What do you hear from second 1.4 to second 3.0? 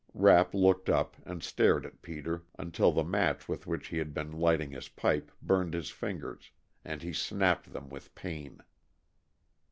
stared at Peter until